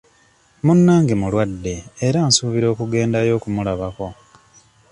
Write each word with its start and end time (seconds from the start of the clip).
Munnange 0.65 1.13
mulwadde 1.21 1.73
era 2.07 2.19
nsuubira 2.27 2.67
okugendayo 2.73 3.31
okumulabako. 3.39 4.07